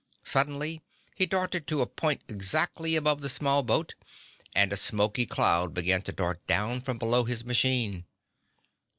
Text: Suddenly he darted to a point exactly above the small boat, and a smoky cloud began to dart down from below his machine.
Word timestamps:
Suddenly 0.23 0.81
he 1.13 1.27
darted 1.27 1.67
to 1.67 1.81
a 1.81 1.85
point 1.85 2.23
exactly 2.27 2.95
above 2.95 3.21
the 3.21 3.29
small 3.29 3.61
boat, 3.61 3.93
and 4.55 4.73
a 4.73 4.75
smoky 4.75 5.27
cloud 5.27 5.75
began 5.75 6.01
to 6.01 6.11
dart 6.11 6.47
down 6.47 6.81
from 6.81 6.97
below 6.97 7.23
his 7.23 7.45
machine. 7.45 8.05